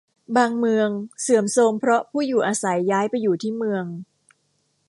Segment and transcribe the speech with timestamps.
[0.35, 0.89] บางเมือง
[1.21, 3.85] เสื่อมโทรมเพราะผู้อยู่อาศัยย้ายไปอยู่ที่เมือง